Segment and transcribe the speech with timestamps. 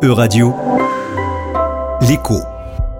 [0.00, 0.54] E-Radio,
[2.08, 2.36] l'écho.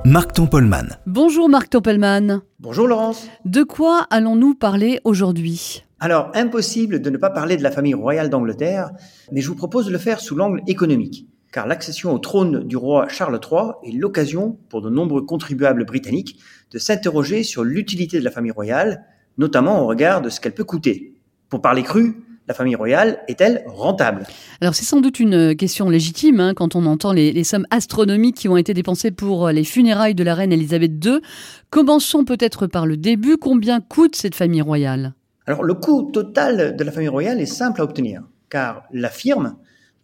[0.04, 0.98] Marc Tempelman.
[1.06, 2.42] Bonjour Marc Tempelman.
[2.58, 3.28] Bonjour Laurence.
[3.44, 5.84] De quoi allons-nous parler aujourd'hui?
[6.00, 8.90] Alors, impossible de ne pas parler de la famille royale d'Angleterre,
[9.30, 12.76] mais je vous propose de le faire sous l'angle économique, car l'accession au trône du
[12.76, 16.40] roi Charles III est l'occasion pour de nombreux contribuables britanniques
[16.72, 19.04] de s'interroger sur l'utilité de la famille royale,
[19.36, 21.14] notamment au regard de ce qu'elle peut coûter.
[21.48, 24.26] Pour parler cru, la famille royale est-elle rentable?
[24.60, 28.36] Alors c'est sans doute une question légitime hein, quand on entend les, les, sommes astronomiques
[28.36, 31.20] qui ont été dépensées pour les funérailles de la reine Elisabeth II.
[31.70, 33.36] Commençons peut-être par le début.
[33.36, 35.14] Combien coûte cette famille royale?
[35.46, 39.56] Alors le coût total de la famille royale est simple à obtenir, car la firme,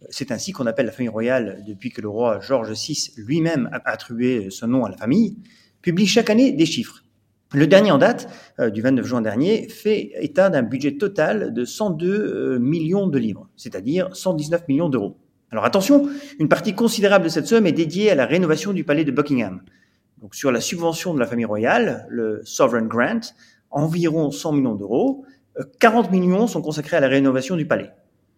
[0.09, 3.89] c'est ainsi qu'on appelle la famille royale depuis que le roi George VI lui-même a
[3.89, 5.37] attribué son nom à la famille,
[5.81, 7.04] publie chaque année des chiffres.
[7.53, 8.27] Le dernier en date,
[8.59, 13.17] euh, du 29 juin dernier, fait état d'un budget total de 102 euh, millions de
[13.17, 15.17] livres, c'est-à-dire 119 millions d'euros.
[15.51, 19.05] Alors attention, une partie considérable de cette somme est dédiée à la rénovation du palais
[19.05, 19.61] de Buckingham.
[20.21, 23.21] Donc sur la subvention de la famille royale, le Sovereign Grant,
[23.69, 25.23] environ 100 millions d'euros,
[25.79, 27.91] 40 euh, millions sont consacrés à la rénovation du palais.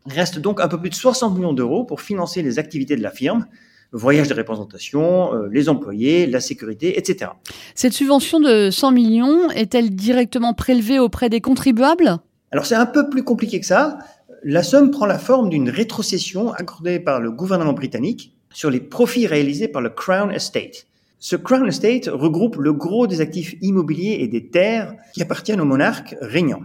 [0.05, 3.11] Reste donc un peu plus de 60 millions d'euros pour financer les activités de la
[3.11, 3.45] firme,
[3.91, 7.31] voyage de représentation, euh, les employés, la sécurité, etc.
[7.75, 12.17] Cette subvention de 100 millions est-elle directement prélevée auprès des contribuables?
[12.51, 13.97] Alors c'est un peu plus compliqué que ça.
[14.43, 19.27] La somme prend la forme d'une rétrocession accordée par le gouvernement britannique sur les profits
[19.27, 20.87] réalisés par le Crown Estate.
[21.19, 25.65] Ce Crown Estate regroupe le gros des actifs immobiliers et des terres qui appartiennent aux
[25.65, 26.63] monarques régnants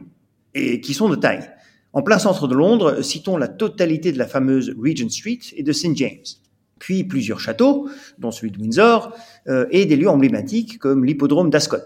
[0.54, 1.50] et qui sont de taille.
[1.94, 5.72] En plein centre de Londres, citons la totalité de la fameuse Regent Street et de
[5.72, 5.96] St.
[5.96, 6.24] James
[6.82, 7.88] puis plusieurs châteaux,
[8.18, 9.14] dont celui de Windsor,
[9.46, 11.76] euh, et des lieux emblématiques comme l'hippodrome d'Ascot.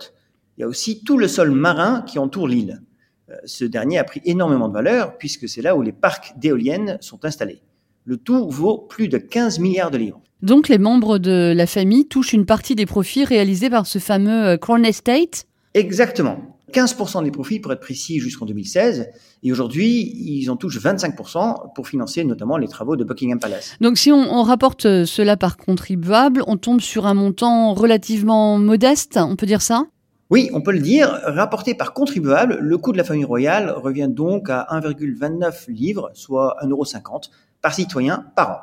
[0.57, 2.81] Il y a aussi tout le sol marin qui entoure l'île.
[3.29, 6.97] Euh, ce dernier a pris énormément de valeur puisque c'est là où les parcs d'éoliennes
[7.03, 7.61] sont installés.
[8.07, 10.23] Le tout vaut plus de 15 milliards de livres.
[10.41, 14.47] Donc les membres de la famille touchent une partie des profits réalisés par ce fameux
[14.47, 15.47] euh, Crown Estate?
[15.75, 16.56] Exactement.
[16.73, 19.09] 15% des profits pour être précis jusqu'en 2016.
[19.43, 23.77] Et aujourd'hui, ils en touchent 25% pour financer notamment les travaux de Buckingham Palace.
[23.81, 29.19] Donc si on, on, rapporte cela par contribuable, on tombe sur un montant relativement modeste,
[29.21, 29.87] on peut dire ça?
[30.29, 31.21] Oui, on peut le dire.
[31.25, 36.57] Rapporté par contribuable, le coût de la famille royale revient donc à 1,29 livres, soit
[36.63, 37.31] 1,50€
[37.63, 38.59] par citoyen par an.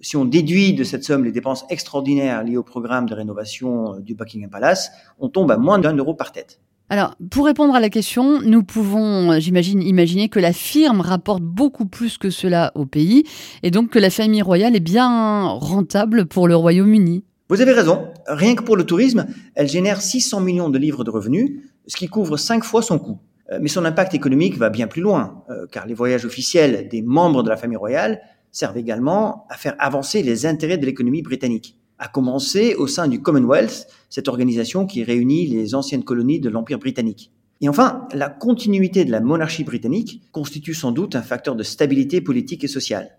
[0.00, 4.14] Si on déduit de cette somme les dépenses extraordinaires liées au programme de rénovation du
[4.14, 6.60] Buckingham Palace, on tombe à moins d'un euro par tête.
[6.92, 11.86] Alors, pour répondre à la question, nous pouvons, j'imagine, imaginer que la firme rapporte beaucoup
[11.86, 13.22] plus que cela au pays,
[13.62, 17.22] et donc que la famille royale est bien rentable pour le Royaume-Uni.
[17.48, 18.08] Vous avez raison.
[18.26, 22.08] Rien que pour le tourisme, elle génère 600 millions de livres de revenus, ce qui
[22.08, 23.20] couvre cinq fois son coût.
[23.52, 27.02] Euh, mais son impact économique va bien plus loin, euh, car les voyages officiels des
[27.02, 28.20] membres de la famille royale
[28.50, 33.20] servent également à faire avancer les intérêts de l'économie britannique à commencer au sein du
[33.20, 37.30] Commonwealth, cette organisation qui réunit les anciennes colonies de l'Empire britannique.
[37.60, 42.22] Et enfin, la continuité de la monarchie britannique constitue sans doute un facteur de stabilité
[42.22, 43.18] politique et sociale.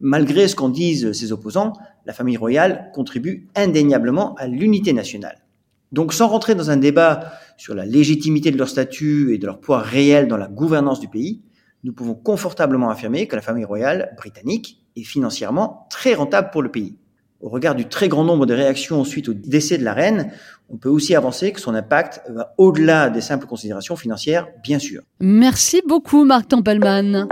[0.00, 1.72] Malgré ce qu'en disent ses opposants,
[2.04, 5.38] la famille royale contribue indéniablement à l'unité nationale.
[5.90, 9.58] Donc sans rentrer dans un débat sur la légitimité de leur statut et de leur
[9.58, 11.40] poids réel dans la gouvernance du pays,
[11.82, 16.70] nous pouvons confortablement affirmer que la famille royale britannique est financièrement très rentable pour le
[16.70, 16.98] pays.
[17.40, 20.32] Au regard du très grand nombre de réactions suite au décès de la reine,
[20.70, 25.02] on peut aussi avancer que son impact va au-delà des simples considérations financières, bien sûr.
[25.20, 27.28] Merci beaucoup, Marc Tempelman.